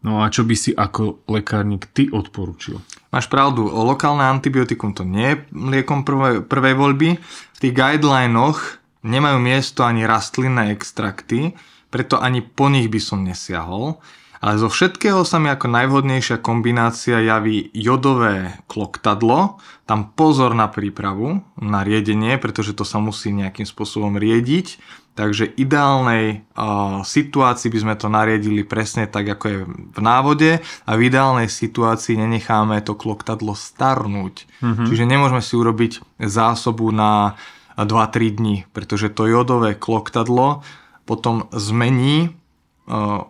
No 0.00 0.24
a 0.24 0.32
čo 0.32 0.48
by 0.48 0.56
si 0.56 0.72
ako 0.72 1.28
lekárnik 1.28 1.92
ty 1.92 2.08
odporučil? 2.08 2.80
Máš 3.14 3.30
pravdu, 3.30 3.70
lokálne 3.70 4.26
antibiotikum 4.26 4.90
to 4.90 5.06
nie 5.06 5.38
je 5.38 5.46
liekom 5.54 6.02
prvej, 6.02 6.42
prvej 6.50 6.74
voľby. 6.74 7.08
V 7.54 7.58
tých 7.62 7.70
guidelinoch 7.70 8.82
nemajú 9.06 9.38
miesto 9.38 9.86
ani 9.86 10.02
rastlinné 10.02 10.74
extrakty, 10.74 11.54
preto 11.94 12.18
ani 12.18 12.42
po 12.42 12.66
nich 12.66 12.90
by 12.90 12.98
som 12.98 13.22
nesiahol. 13.22 14.02
Ale 14.42 14.58
zo 14.58 14.66
všetkého 14.66 15.22
sa 15.22 15.38
mi 15.38 15.46
ako 15.46 15.70
najvhodnejšia 15.70 16.42
kombinácia 16.42 17.22
javí 17.22 17.70
jodové 17.70 18.58
kloktadlo. 18.66 19.62
Tam 19.86 20.10
pozor 20.10 20.58
na 20.58 20.66
prípravu, 20.66 21.38
na 21.54 21.86
riedenie, 21.86 22.34
pretože 22.42 22.74
to 22.74 22.82
sa 22.82 22.98
musí 22.98 23.30
nejakým 23.30 23.64
spôsobom 23.64 24.18
riediť. 24.18 24.82
Takže 25.14 25.46
ideálnej 25.46 26.42
uh, 26.58 27.06
situácii 27.06 27.70
by 27.70 27.78
sme 27.78 27.94
to 27.94 28.10
nariedili 28.10 28.66
presne 28.66 29.06
tak, 29.06 29.38
ako 29.38 29.44
je 29.46 29.58
v 29.94 30.00
návode 30.02 30.58
a 30.58 30.90
v 30.98 31.00
ideálnej 31.06 31.46
situácii 31.46 32.18
nenecháme 32.18 32.82
to 32.82 32.98
kloktadlo 32.98 33.54
starnúť. 33.54 34.34
Mm-hmm. 34.58 34.86
Čiže 34.90 35.04
nemôžeme 35.06 35.38
si 35.38 35.54
urobiť 35.54 35.92
zásobu 36.18 36.90
na 36.90 37.38
2-3 37.78 38.38
dní, 38.38 38.56
pretože 38.74 39.10
to 39.14 39.30
jodové 39.30 39.78
kloktadlo 39.78 40.66
potom 41.06 41.46
zmení 41.54 42.34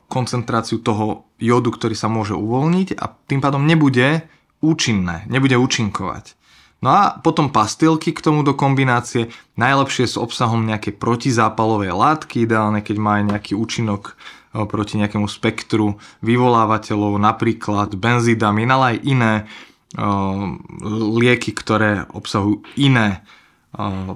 koncentráciu 0.09 0.83
toho 0.83 1.31
jodu, 1.39 1.71
ktorý 1.71 1.95
sa 1.95 2.11
môže 2.11 2.35
uvoľniť 2.35 2.99
a 2.99 3.05
tým 3.07 3.39
pádom 3.39 3.63
nebude 3.63 4.27
účinné, 4.59 5.29
nebude 5.31 5.55
účinkovať. 5.55 6.35
No 6.85 6.93
a 6.93 7.17
potom 7.17 7.49
pastilky 7.49 8.13
k 8.13 8.21
tomu 8.21 8.45
do 8.45 8.53
kombinácie, 8.53 9.33
najlepšie 9.57 10.05
s 10.05 10.21
obsahom 10.21 10.69
nejakej 10.69 11.01
protizápalovej 11.01 11.97
látky, 11.97 12.45
ideálne 12.45 12.85
keď 12.85 12.97
má 13.01 13.25
aj 13.25 13.25
nejaký 13.33 13.53
účinok 13.57 14.21
proti 14.53 15.01
nejakému 15.01 15.25
spektru 15.25 15.97
vyvolávateľov, 16.21 17.17
napríklad 17.17 17.97
benzidamín, 17.97 18.69
ale 18.69 18.85
aj 18.85 18.99
iné 19.01 19.33
lieky, 21.17 21.57
ktoré 21.57 22.05
obsahujú 22.13 22.61
iné 22.77 23.25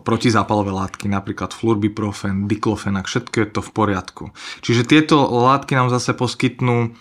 protizápalové 0.05 0.71
látky, 0.71 1.09
napríklad 1.11 1.57
flurbiprofen, 1.57 2.47
diklofenak, 2.47 3.09
všetko 3.09 3.37
je 3.43 3.49
to 3.49 3.61
v 3.65 3.71
poriadku. 3.73 4.25
Čiže 4.61 4.85
tieto 4.87 5.17
látky 5.25 5.73
nám 5.73 5.89
zase 5.89 6.13
poskytnú 6.13 6.93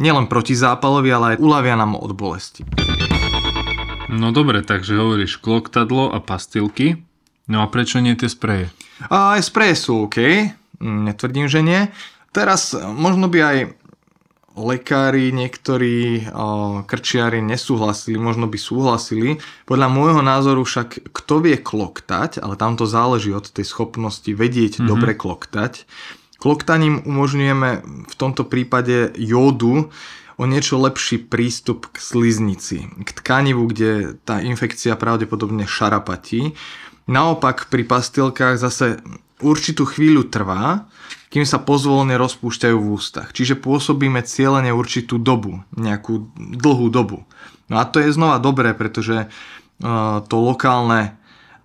nielen 0.00 0.26
protizápalový, 0.30 1.10
ale 1.12 1.26
aj 1.34 1.42
uľavia 1.42 1.74
nám 1.74 1.98
od 1.98 2.14
bolesti. 2.14 2.62
No 4.10 4.34
dobre, 4.34 4.66
takže 4.66 4.98
hovoríš 4.98 5.38
kloktadlo 5.38 6.10
a 6.10 6.18
pastilky. 6.18 7.06
No 7.46 7.62
a 7.62 7.70
prečo 7.70 8.02
nie 8.02 8.18
tie 8.18 8.26
spreje? 8.26 8.74
A 9.06 9.38
aj 9.38 9.46
spreje 9.46 9.74
sú 9.78 10.10
OK, 10.10 10.18
netvrdím, 10.82 11.46
že 11.46 11.62
nie. 11.62 11.86
Teraz 12.34 12.74
možno 12.74 13.30
by 13.30 13.38
aj 13.42 13.58
lekári, 14.58 15.30
niektorí 15.30 16.26
krčiari 16.90 17.38
nesúhlasili, 17.38 18.18
možno 18.18 18.50
by 18.50 18.58
súhlasili. 18.58 19.38
Podľa 19.66 19.88
môjho 19.88 20.22
názoru 20.26 20.66
však 20.66 21.10
kto 21.14 21.34
vie 21.46 21.56
kloktať, 21.58 22.42
ale 22.42 22.58
tam 22.58 22.74
to 22.74 22.86
záleží 22.86 23.30
od 23.30 23.46
tej 23.46 23.62
schopnosti 23.62 24.26
vedieť 24.26 24.82
mm-hmm. 24.82 24.90
dobre 24.90 25.14
kloktať. 25.14 25.86
Kloktaním 26.42 27.02
umožňujeme 27.06 27.70
v 28.10 28.14
tomto 28.18 28.42
prípade 28.48 29.14
jódu 29.18 29.94
o 30.40 30.48
niečo 30.48 30.80
lepší 30.80 31.20
prístup 31.20 31.92
k 31.92 32.00
sliznici, 32.00 32.88
k 32.88 33.10
tkanivu, 33.12 33.68
kde 33.68 34.16
tá 34.24 34.40
infekcia 34.40 34.96
pravdepodobne 34.96 35.68
šarapatí. 35.68 36.56
Naopak 37.04 37.68
pri 37.68 37.84
pastilkách 37.84 38.56
zase 38.56 39.04
určitú 39.44 39.84
chvíľu 39.84 40.32
trvá, 40.32 40.88
kým 41.28 41.44
sa 41.44 41.60
pozvolne 41.60 42.16
rozpúšťajú 42.16 42.76
v 42.80 42.88
ústach. 42.96 43.36
Čiže 43.36 43.60
pôsobíme 43.60 44.24
cieľene 44.24 44.72
určitú 44.72 45.20
dobu, 45.20 45.60
nejakú 45.76 46.32
dlhú 46.36 46.88
dobu. 46.88 47.28
No 47.68 47.76
a 47.76 47.84
to 47.84 48.00
je 48.00 48.08
znova 48.08 48.40
dobré, 48.40 48.72
pretože 48.72 49.28
uh, 49.28 50.24
to 50.24 50.36
lokálne 50.40 51.20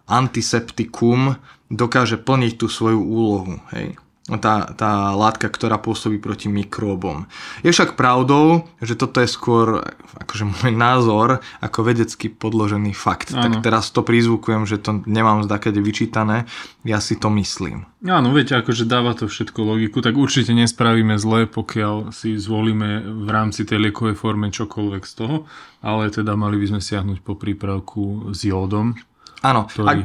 antiseptikum 0.06 1.40
dokáže 1.72 2.20
plniť 2.20 2.54
tú 2.60 2.68
svoju 2.68 3.02
úlohu. 3.02 3.58
Hej 3.74 3.98
tá, 4.26 4.74
tá 4.74 5.14
látka, 5.14 5.46
ktorá 5.46 5.78
pôsobí 5.78 6.18
proti 6.18 6.50
mikróbom. 6.50 7.30
Je 7.62 7.70
však 7.70 7.94
pravdou, 7.94 8.66
že 8.82 8.98
toto 8.98 9.22
je 9.22 9.30
skôr 9.30 9.86
akože 10.18 10.50
môj 10.50 10.74
názor 10.74 11.46
ako 11.62 11.86
vedecky 11.86 12.34
podložený 12.34 12.98
fakt. 12.98 13.30
Ano. 13.30 13.46
Tak 13.46 13.62
teraz 13.62 13.94
to 13.94 14.02
prizvukujem, 14.02 14.66
že 14.66 14.82
to 14.82 15.06
nemám 15.06 15.46
zdakade 15.46 15.78
vyčítané, 15.78 16.50
ja 16.82 16.98
si 16.98 17.22
to 17.22 17.30
myslím. 17.38 17.86
Áno, 18.02 18.34
viete, 18.34 18.58
akože 18.58 18.90
dáva 18.90 19.14
to 19.14 19.30
všetko 19.30 19.62
logiku, 19.62 20.02
tak 20.02 20.18
určite 20.18 20.58
nespravíme 20.58 21.22
zle, 21.22 21.46
pokiaľ 21.46 22.10
si 22.10 22.34
zvolíme 22.42 23.06
v 23.06 23.30
rámci 23.30 23.62
tej 23.62 23.90
liekovej 23.90 24.18
forme 24.18 24.50
čokoľvek 24.50 25.04
z 25.06 25.14
toho, 25.22 25.46
ale 25.86 26.10
teda 26.10 26.34
mali 26.34 26.58
by 26.58 26.74
sme 26.74 26.82
siahnuť 26.82 27.22
po 27.22 27.38
prípravku 27.38 28.34
s 28.34 28.42
jódom. 28.42 28.98
Áno, 29.46 29.70
ktorý... 29.70 29.86
ak, 29.86 30.00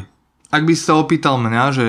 ak 0.52 0.62
by 0.68 0.74
sa 0.76 1.00
opýtal 1.00 1.40
mňa, 1.40 1.64
že 1.72 1.86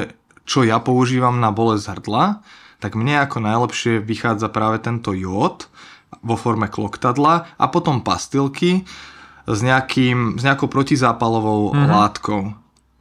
čo 0.52 0.68
ja 0.68 0.84
používam 0.84 1.40
na 1.40 1.56
bolesť 1.56 1.96
hrdla, 1.96 2.44
tak 2.84 3.00
mne 3.00 3.24
ako 3.24 3.40
najlepšie 3.40 4.04
vychádza 4.04 4.52
práve 4.52 4.84
tento 4.84 5.16
jód 5.16 5.72
vo 6.20 6.36
forme 6.36 6.68
kloktadla 6.68 7.56
a 7.56 7.66
potom 7.72 8.04
pastilky 8.04 8.84
s, 9.48 9.60
nejakým, 9.64 10.36
s 10.36 10.44
nejakou 10.44 10.68
protizápalovou 10.68 11.72
mm-hmm. 11.72 11.88
látkou. 11.88 12.42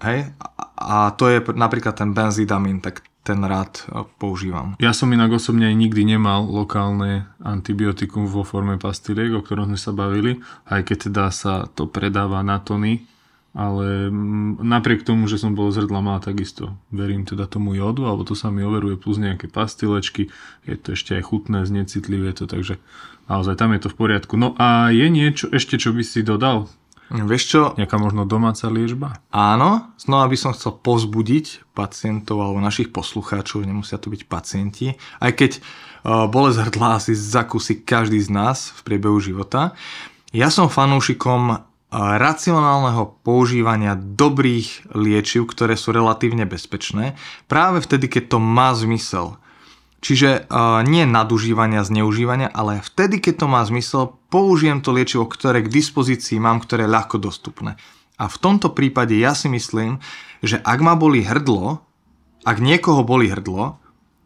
Hej? 0.07 0.30
A 0.78 1.11
to 1.19 1.26
je 1.26 1.42
napríklad 1.59 1.99
ten 1.99 2.14
benzidamín, 2.14 2.78
tak 2.78 3.02
ten 3.21 3.42
rád 3.45 3.85
e, 3.90 4.07
používam. 4.16 4.78
Ja 4.80 4.97
som 4.97 5.12
inak 5.12 5.37
osobne 5.37 5.69
aj 5.69 5.76
nikdy 5.76 6.07
nemal 6.07 6.47
lokálne 6.49 7.28
antibiotikum 7.42 8.25
vo 8.30 8.47
forme 8.47 8.80
pastiliek, 8.80 9.35
o 9.35 9.45
ktorom 9.45 9.75
sme 9.75 9.80
sa 9.80 9.92
bavili, 9.92 10.40
aj 10.71 10.80
keď 10.87 10.97
teda 11.11 11.25
sa 11.35 11.54
to 11.69 11.85
predáva 11.90 12.40
na 12.40 12.62
tony, 12.62 13.10
ale 13.50 14.09
mm, 14.09 14.62
napriek 14.62 15.02
tomu, 15.02 15.26
že 15.26 15.42
som 15.42 15.59
bol 15.59 15.75
zrdla 15.75 15.99
má 15.99 16.23
takisto 16.23 16.78
verím 16.95 17.26
teda 17.26 17.50
tomu 17.50 17.75
jodu, 17.75 18.07
alebo 18.07 18.23
to 18.23 18.38
sa 18.38 18.54
mi 18.54 18.62
overuje 18.62 18.95
plus 18.95 19.19
nejaké 19.19 19.50
pastilečky, 19.50 20.30
je 20.66 20.76
to 20.78 20.95
ešte 20.95 21.19
aj 21.19 21.26
chutné, 21.26 21.66
znecitlivé 21.66 22.30
to, 22.30 22.47
takže 22.47 22.78
naozaj 23.26 23.59
tam 23.59 23.75
je 23.75 23.80
to 23.83 23.88
v 23.90 23.99
poriadku. 23.99 24.35
No 24.38 24.54
a 24.54 24.95
je 24.95 25.07
niečo 25.11 25.50
ešte, 25.50 25.83
čo 25.83 25.90
by 25.90 26.02
si 26.07 26.23
dodal? 26.23 26.71
Vieš 27.11 27.42
čo? 27.42 27.62
Nejaká 27.75 27.99
možno 27.99 28.23
domáca 28.23 28.71
liečba? 28.71 29.19
Áno, 29.35 29.90
znova 29.99 30.30
by 30.30 30.37
som 30.38 30.54
chcel 30.54 30.78
pozbudiť 30.78 31.75
pacientov 31.75 32.38
alebo 32.38 32.62
našich 32.62 32.95
poslucháčov, 32.95 33.66
nemusia 33.66 33.99
to 33.99 34.14
byť 34.14 34.30
pacienti, 34.30 34.95
aj 35.19 35.33
keď 35.35 35.50
uh, 35.59 36.30
bolesť 36.30 36.71
hrdla 36.71 37.02
asi 37.02 37.19
zakúsi 37.19 37.83
každý 37.83 38.23
z 38.23 38.30
nás 38.30 38.71
v 38.78 38.80
priebehu 38.87 39.19
života. 39.19 39.75
Ja 40.30 40.54
som 40.54 40.71
fanúšikom 40.71 41.69
racionálneho 41.90 43.18
používania 43.26 43.99
dobrých 43.99 44.94
liečiv, 44.94 45.50
ktoré 45.50 45.75
sú 45.75 45.90
relatívne 45.90 46.47
bezpečné, 46.47 47.18
práve 47.50 47.82
vtedy, 47.82 48.06
keď 48.06 48.37
to 48.37 48.38
má 48.38 48.70
zmysel. 48.78 49.42
Čiže 50.00 50.49
uh, 50.49 50.80
nie 50.87 51.04
nadužívania, 51.04 51.85
zneužívania, 51.85 52.49
ale 52.49 52.80
vtedy, 52.80 53.20
keď 53.20 53.44
to 53.44 53.47
má 53.52 53.61
zmysel, 53.66 54.16
použijem 54.32 54.80
to 54.80 54.97
liečivo, 54.97 55.28
ktoré 55.28 55.61
k 55.61 55.68
dispozícii 55.68 56.40
mám, 56.40 56.64
ktoré 56.64 56.88
je 56.88 56.94
ľahko 56.94 57.20
dostupné. 57.20 57.76
A 58.16 58.25
v 58.30 58.37
tomto 58.40 58.73
prípade 58.73 59.12
ja 59.18 59.37
si 59.37 59.52
myslím, 59.52 60.00
že 60.40 60.56
ak 60.62 60.80
ma 60.80 60.97
boli 60.97 61.20
hrdlo, 61.20 61.85
ak 62.49 62.56
niekoho 62.64 63.04
boli 63.04 63.28
hrdlo 63.28 63.76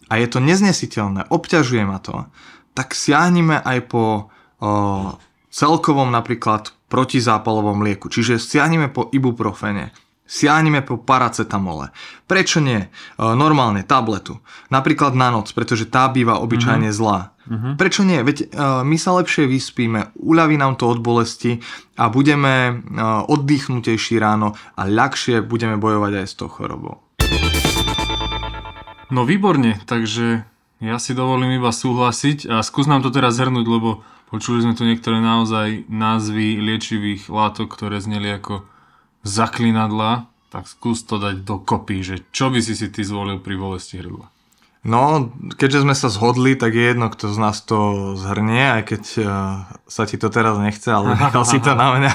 a 0.07 0.13
je 0.15 0.27
to 0.31 0.39
neznesiteľné, 0.39 1.27
obťažuje 1.33 1.83
ma 1.83 1.99
to, 1.99 2.31
tak 2.79 2.95
siahnime 2.95 3.59
aj 3.59 3.79
po 3.91 4.31
uh, 4.63 5.19
celkovom 5.51 6.11
napríklad 6.11 6.71
protizápalovom 6.95 7.83
lieku. 7.83 8.07
Čiže 8.07 8.39
siahneme 8.39 8.87
po 8.87 9.11
ibuprofene, 9.11 9.91
siahneme 10.23 10.87
po 10.87 11.03
paracetamole. 11.03 11.91
Prečo 12.31 12.63
nie? 12.63 12.79
E, 12.79 12.89
normálne 13.19 13.83
tabletu. 13.83 14.39
Napríklad 14.71 15.19
na 15.19 15.35
noc, 15.35 15.51
pretože 15.51 15.91
tá 15.91 16.07
býva 16.07 16.39
obyčajne 16.39 16.95
uh-huh. 16.95 17.01
zlá. 17.03 17.21
Uh-huh. 17.51 17.75
Prečo 17.75 18.07
nie? 18.07 18.23
Veď 18.23 18.47
e, 18.47 18.87
my 18.87 18.95
sa 18.95 19.19
lepšie 19.19 19.51
vyspíme, 19.51 20.15
uľaví 20.15 20.55
nám 20.55 20.79
to 20.79 20.87
od 20.87 21.03
bolesti 21.03 21.59
a 21.99 22.07
budeme 22.07 22.55
e, 22.55 22.73
oddychnutejší 23.27 24.23
ráno 24.23 24.55
a 24.79 24.87
ľahšie 24.87 25.43
budeme 25.43 25.75
bojovať 25.75 26.23
aj 26.23 26.27
s 26.31 26.35
tou 26.39 26.47
chorobou. 26.47 27.03
No 29.11 29.27
výborne, 29.27 29.83
takže 29.85 30.47
ja 30.79 30.97
si 31.03 31.11
dovolím 31.11 31.59
iba 31.59 31.75
súhlasiť 31.75 32.51
a 32.51 32.63
skús 32.63 32.87
nám 32.87 33.03
to 33.03 33.11
teraz 33.11 33.39
zhrnúť, 33.39 33.67
lebo 33.67 34.07
Počuli 34.35 34.67
sme 34.67 34.75
tu 34.75 34.83
niektoré 34.83 35.23
naozaj 35.23 35.87
názvy 35.87 36.59
liečivých 36.59 37.31
látok, 37.31 37.71
ktoré 37.71 38.03
zneli 38.03 38.35
ako 38.35 38.67
zaklinadla, 39.23 40.27
tak 40.51 40.67
skús 40.67 41.07
to 41.07 41.23
dať 41.23 41.47
dokopy, 41.47 42.03
že 42.03 42.19
čo 42.35 42.51
by 42.51 42.59
si 42.59 42.75
si 42.75 42.91
ty 42.91 43.07
zvolil 43.07 43.39
pri 43.39 43.55
bolesti 43.55 44.03
hrdla? 44.03 44.27
No, 44.83 45.31
keďže 45.55 45.87
sme 45.87 45.95
sa 45.95 46.11
zhodli, 46.11 46.59
tak 46.59 46.75
je 46.75 46.83
jedno, 46.83 47.15
kto 47.15 47.31
z 47.31 47.39
nás 47.39 47.63
to 47.63 47.79
zhrnie, 48.19 48.83
aj 48.83 48.83
keď 48.91 49.03
uh, 49.23 49.27
sa 49.87 50.03
ti 50.03 50.19
to 50.19 50.27
teraz 50.35 50.59
nechce, 50.59 50.91
ale 50.91 51.15
nechal 51.31 51.47
si 51.47 51.63
to 51.63 51.71
na 51.79 51.95
mňa. 51.95 52.15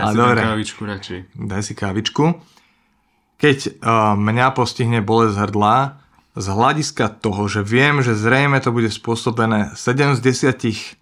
Daj 0.00 0.04
si 0.08 0.16
dobre. 0.16 0.40
kávičku 0.40 0.80
radšej. 0.88 1.18
Daj 1.36 1.60
si 1.60 1.72
kávičku. 1.76 2.24
Keď 3.36 3.58
uh, 3.84 4.16
mňa 4.16 4.56
postihne 4.56 5.04
bolesť 5.04 5.36
hrdla, 5.44 6.00
z 6.40 6.46
hľadiska 6.46 7.20
toho, 7.20 7.50
že 7.50 7.66
viem, 7.66 8.06
že 8.06 8.14
zrejme 8.14 8.62
to 8.62 8.70
bude 8.70 8.88
spôsobené 8.88 9.74
7 9.74 10.14
z 10.14 10.20
10 10.24 10.99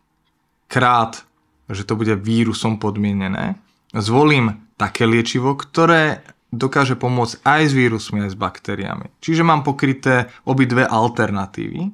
krát, 0.68 1.24
že 1.68 1.84
to 1.84 1.96
bude 1.96 2.14
vírusom 2.16 2.76
podmienené, 2.80 3.56
zvolím 3.92 4.68
také 4.76 5.08
liečivo, 5.08 5.56
ktoré 5.56 6.22
dokáže 6.48 6.96
pomôcť 6.96 7.44
aj 7.44 7.62
s 7.68 7.72
vírusmi, 7.76 8.24
aj 8.24 8.32
s 8.32 8.38
baktériami. 8.40 9.12
Čiže 9.20 9.44
mám 9.44 9.64
pokryté 9.64 10.32
obidve 10.48 10.88
alternatívy. 10.88 11.92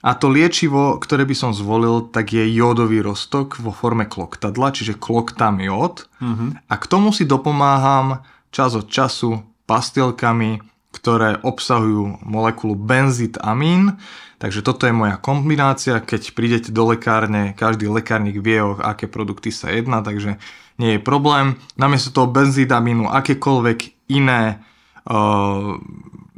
A 0.00 0.16
to 0.16 0.32
liečivo, 0.32 0.96
ktoré 0.96 1.28
by 1.28 1.36
som 1.36 1.50
zvolil, 1.52 2.08
tak 2.08 2.32
je 2.32 2.40
jódový 2.54 3.04
roztok 3.04 3.60
vo 3.60 3.68
forme 3.68 4.08
kloktadla, 4.08 4.72
čiže 4.72 4.96
kloktam 4.96 5.60
jód. 5.60 6.08
Uh-huh. 6.22 6.56
A 6.56 6.74
k 6.80 6.84
tomu 6.88 7.12
si 7.12 7.28
dopomáham 7.28 8.24
čas 8.48 8.72
od 8.72 8.88
času 8.88 9.44
pastilkami, 9.68 10.64
ktoré 10.90 11.38
obsahujú 11.40 12.22
molekulu 12.26 12.74
benzitamín. 12.74 13.98
Takže 14.40 14.64
toto 14.64 14.88
je 14.88 14.94
moja 14.96 15.20
kombinácia. 15.20 16.00
Keď 16.00 16.32
prídete 16.32 16.70
do 16.72 16.90
lekárne, 16.90 17.52
každý 17.54 17.86
lekárnik 17.86 18.40
vie, 18.40 18.58
o 18.64 18.76
aké 18.80 19.06
produkty 19.06 19.52
sa 19.52 19.70
jedná, 19.70 20.00
takže 20.00 20.40
nie 20.80 20.96
je 20.96 21.00
problém. 21.00 21.60
Namiesto 21.76 22.10
toho 22.10 22.28
benzitamínu 22.32 23.12
akékoľvek 23.12 24.08
iné 24.08 24.64
uh, 25.04 25.76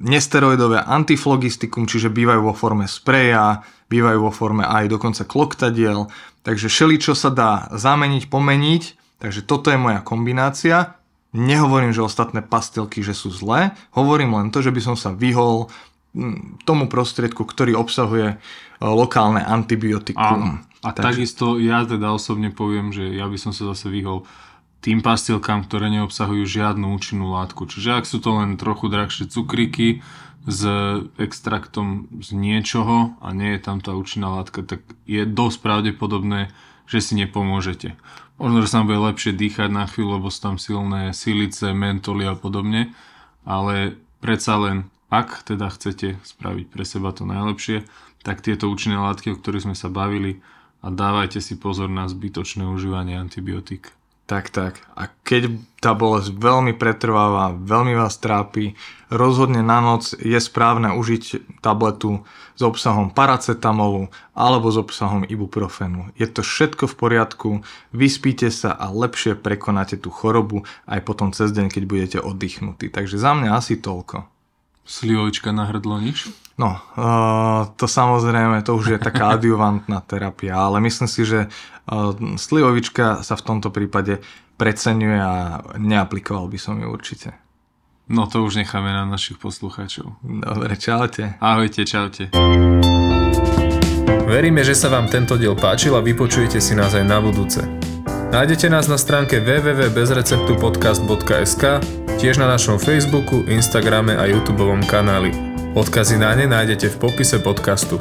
nesteroidové 0.03 0.83
antiflogistikum, 0.83 1.87
čiže 1.87 2.11
bývajú 2.11 2.51
vo 2.51 2.55
forme 2.59 2.91
spreja, 2.91 3.63
bývajú 3.87 4.19
vo 4.19 4.33
forme 4.35 4.67
aj 4.67 4.91
dokonca 4.91 5.23
kloktadiel, 5.23 6.11
takže 6.43 6.67
čo 6.99 7.15
sa 7.15 7.31
dá 7.31 7.71
zameniť, 7.71 8.27
pomeniť, 8.27 8.83
takže 9.23 9.47
toto 9.47 9.71
je 9.71 9.79
moja 9.79 10.03
kombinácia. 10.03 10.99
Nehovorím, 11.33 11.97
že 11.97 12.05
ostatné 12.05 12.45
pastelky, 12.45 13.01
že 13.01 13.17
sú 13.17 13.33
zlé, 13.33 13.73
hovorím 13.97 14.37
len 14.37 14.53
to, 14.53 14.61
že 14.61 14.69
by 14.69 14.81
som 14.85 14.97
sa 15.01 15.17
vyhol 15.17 15.73
mm, 16.13 16.65
tomu 16.69 16.93
prostriedku, 16.93 17.49
ktorý 17.49 17.73
obsahuje 17.73 18.37
e, 18.37 18.37
lokálne 18.85 19.41
antibiotikum. 19.41 20.21
Áno. 20.21 20.61
A 20.83 20.93
Takže... 20.93 21.03
takisto 21.03 21.57
ja 21.57 21.89
teda 21.89 22.13
osobne 22.13 22.53
poviem, 22.53 22.93
že 22.93 23.17
ja 23.17 23.31
by 23.31 23.39
som 23.41 23.55
sa 23.55 23.71
zase 23.73 23.89
vyhol 23.89 24.29
tým 24.83 24.99
pastilkám, 24.99 25.71
ktoré 25.71 25.89
neobsahujú 25.95 26.43
žiadnu 26.43 26.91
účinnú 26.91 27.31
látku. 27.31 27.71
Čiže 27.71 28.03
ak 28.03 28.05
sú 28.05 28.19
to 28.19 28.35
len 28.35 28.59
trochu 28.59 28.91
drahšie 28.91 29.31
cukríky 29.31 30.03
s 30.43 30.67
extraktom 31.23 32.11
z 32.19 32.35
niečoho 32.35 33.15
a 33.23 33.31
nie 33.31 33.55
je 33.55 33.61
tam 33.63 33.79
tá 33.79 33.95
účinná 33.95 34.43
látka, 34.43 34.67
tak 34.67 34.83
je 35.07 35.23
dosť 35.23 35.63
pravdepodobné, 35.63 36.51
že 36.87 36.99
si 37.01 37.13
nepomôžete. 37.19 37.95
Možno, 38.41 38.65
že 38.65 38.71
sa 38.71 38.83
vám 38.83 38.89
bude 38.91 39.07
lepšie 39.13 39.33
dýchať 39.37 39.71
na 39.71 39.87
chvíľu, 39.87 40.19
lebo 40.19 40.29
sú 40.33 40.41
tam 40.43 40.57
silné 40.59 41.15
silice, 41.15 41.71
mentoly 41.71 42.27
a 42.27 42.35
podobne, 42.35 42.91
ale 43.47 43.99
predsa 44.19 44.59
len, 44.59 44.91
ak 45.13 45.47
teda 45.47 45.71
chcete 45.71 46.19
spraviť 46.25 46.67
pre 46.73 46.83
seba 46.83 47.15
to 47.15 47.23
najlepšie, 47.29 47.87
tak 48.27 48.43
tieto 48.43 48.71
účinné 48.71 48.99
látky, 48.99 49.35
o 49.35 49.39
ktorých 49.39 49.71
sme 49.71 49.77
sa 49.79 49.93
bavili, 49.93 50.43
a 50.83 50.91
dávajte 50.91 51.39
si 51.39 51.55
pozor 51.55 51.87
na 51.87 52.11
zbytočné 52.11 52.67
užívanie 52.67 53.15
antibiotík. 53.15 53.95
Tak, 54.23 54.55
tak. 54.55 54.81
A 54.97 55.11
keď 55.27 55.51
tá 55.83 55.93
bolesť 55.99 56.33
veľmi 56.33 56.79
pretrváva, 56.79 57.53
veľmi 57.53 57.93
vás 57.99 58.17
trápi, 58.23 58.79
rozhodne 59.11 59.61
na 59.61 59.83
noc 59.83 60.15
je 60.15 60.39
správne 60.39 60.95
užiť 60.95 61.59
tabletu 61.61 62.23
s 62.57 62.63
obsahom 62.63 63.11
paracetamolu 63.11 64.09
alebo 64.33 64.71
s 64.71 64.79
obsahom 64.79 65.27
ibuprofenu. 65.27 66.15
Je 66.17 66.31
to 66.31 66.47
všetko 66.47 66.87
v 66.87 66.95
poriadku, 66.97 67.51
vyspíte 67.93 68.49
sa 68.49 68.73
a 68.73 68.89
lepšie 68.89 69.37
prekonáte 69.37 69.99
tú 69.99 70.09
chorobu 70.09 70.65
aj 70.87 71.03
potom 71.03 71.35
cez 71.35 71.51
deň, 71.53 71.69
keď 71.69 71.83
budete 71.85 72.19
oddychnutí. 72.23 72.89
Takže 72.89 73.19
za 73.21 73.37
mňa 73.37 73.59
asi 73.59 73.77
toľko. 73.77 74.32
Slivovička 74.83 75.55
na 75.55 75.71
hrdlo 75.71 76.03
nič? 76.03 76.27
No, 76.59 76.77
uh, 76.77 77.71
to 77.79 77.89
samozrejme, 77.89 78.63
to 78.63 78.77
už 78.77 78.87
je 78.97 78.99
taká 78.99 79.31
adjuvantná 79.39 80.01
terapia, 80.05 80.59
ale 80.59 80.81
myslím 80.85 81.09
si, 81.09 81.25
že 81.25 81.49
uh, 81.49 82.13
slivovička 82.37 83.25
sa 83.25 83.35
v 83.39 83.47
tomto 83.47 83.71
prípade 83.71 84.19
preceňuje 84.61 85.19
a 85.19 85.63
neaplikoval 85.81 86.47
by 86.47 86.59
som 86.61 86.79
ju 86.79 86.87
určite. 86.87 87.33
No 88.13 88.27
to 88.27 88.45
už 88.45 88.57
necháme 88.61 88.93
na 88.93 89.07
našich 89.07 89.39
poslucháčov. 89.39 90.13
Dobre, 90.23 90.77
čaute. 90.77 91.35
Ahojte, 91.41 91.85
čaute. 91.87 92.29
Veríme, 94.27 94.65
že 94.67 94.75
sa 94.75 94.89
vám 94.91 95.09
tento 95.09 95.39
diel 95.39 95.55
páčil 95.57 95.97
a 95.97 96.01
vypočujete 96.03 96.61
si 96.61 96.75
nás 96.75 96.95
aj 96.99 97.05
na 97.07 97.21
budúce. 97.23 97.63
Nájdete 98.33 98.73
nás 98.73 98.89
na 98.89 98.97
stránke 98.97 99.45
www.bezreceptupodcast.sk, 99.45 101.65
tiež 102.23 102.39
na 102.39 102.47
našom 102.47 102.79
Facebooku, 102.79 103.43
Instagrame 103.51 104.15
a 104.15 104.31
YouTube 104.31 104.63
kanáli. 104.87 105.35
Odkazy 105.75 106.23
na 106.23 106.31
ne 106.39 106.47
nájdete 106.47 106.95
v 106.95 106.97
popise 107.03 107.43
podcastu. 107.43 107.99